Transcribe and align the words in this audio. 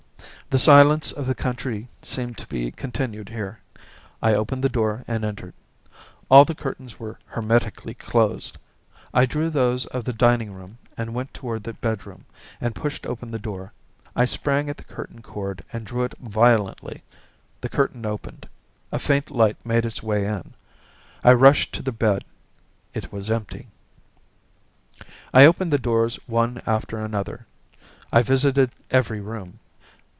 The 0.51 0.59
silence 0.59 1.13
of 1.13 1.27
the 1.27 1.33
country 1.33 1.87
seemed 2.01 2.37
to 2.39 2.45
be 2.47 2.71
continued 2.71 3.29
here. 3.29 3.59
I 4.21 4.33
opened 4.33 4.65
the 4.65 4.67
door 4.67 5.05
and 5.07 5.23
entered. 5.23 5.53
All 6.27 6.43
the 6.43 6.53
curtains 6.53 6.99
were 6.99 7.17
hermetically 7.27 7.93
closed. 7.93 8.57
I 9.13 9.25
drew 9.25 9.49
those 9.49 9.85
of 9.85 10.03
the 10.03 10.11
dining 10.11 10.51
room 10.51 10.77
and 10.97 11.13
went 11.13 11.33
toward 11.33 11.63
the 11.63 11.71
bed 11.71 12.05
room 12.05 12.25
and 12.59 12.75
pushed 12.75 13.05
open 13.05 13.31
the 13.31 13.39
door. 13.39 13.71
I 14.13 14.25
sprang 14.25 14.69
at 14.69 14.75
the 14.75 14.83
curtain 14.83 15.21
cord 15.21 15.63
and 15.71 15.85
drew 15.87 16.03
it 16.03 16.15
violently. 16.19 17.01
The 17.61 17.69
curtain 17.69 18.05
opened, 18.05 18.49
a 18.91 18.99
faint 18.99 19.31
light 19.31 19.55
made 19.65 19.85
its 19.85 20.03
way 20.03 20.25
in. 20.25 20.53
I 21.23 21.31
rushed 21.31 21.73
to 21.75 21.81
the 21.81 21.93
bed. 21.93 22.25
It 22.93 23.09
was 23.13 23.31
empty. 23.31 23.69
I 25.33 25.45
opened 25.45 25.71
the 25.71 25.77
doors 25.79 26.17
one 26.27 26.61
after 26.65 26.97
another. 26.99 27.47
I 28.11 28.21
visited 28.21 28.71
every 28.89 29.21
room. 29.21 29.59